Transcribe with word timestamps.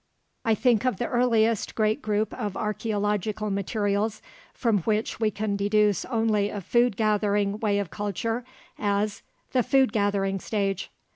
I 0.43 0.55
think 0.55 0.83
of 0.83 0.97
the 0.97 1.05
earliest 1.05 1.75
great 1.75 2.01
group 2.01 2.33
of 2.33 2.57
archeological 2.57 3.51
materials, 3.51 4.19
from 4.51 4.79
which 4.79 5.19
we 5.19 5.29
can 5.29 5.55
deduce 5.55 6.05
only 6.05 6.49
a 6.49 6.59
food 6.59 6.97
gathering 6.97 7.59
way 7.59 7.77
of 7.77 7.91
culture, 7.91 8.43
as 8.79 9.21
the 9.51 9.61
food 9.61 9.93
gathering 9.93 10.39
stage. 10.39 10.89